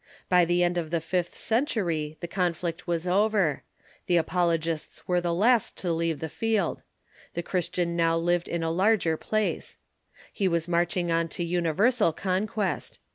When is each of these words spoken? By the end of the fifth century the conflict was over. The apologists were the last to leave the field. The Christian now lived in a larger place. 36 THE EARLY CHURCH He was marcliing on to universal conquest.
By 0.29 0.45
the 0.45 0.63
end 0.63 0.79
of 0.79 0.89
the 0.89 0.99
fifth 0.99 1.37
century 1.37 2.17
the 2.21 2.27
conflict 2.27 2.87
was 2.87 3.07
over. 3.07 3.61
The 4.07 4.17
apologists 4.17 5.07
were 5.07 5.21
the 5.21 5.31
last 5.31 5.77
to 5.77 5.91
leave 5.91 6.21
the 6.21 6.27
field. 6.27 6.81
The 7.35 7.43
Christian 7.43 7.95
now 7.95 8.17
lived 8.17 8.47
in 8.47 8.63
a 8.63 8.71
larger 8.71 9.15
place. 9.15 9.77
36 9.77 9.77
THE 9.77 9.77
EARLY 9.77 10.29
CHURCH 10.31 10.31
He 10.33 10.47
was 10.47 10.67
marcliing 10.67 11.11
on 11.13 11.27
to 11.27 11.43
universal 11.43 12.13
conquest. 12.13 12.99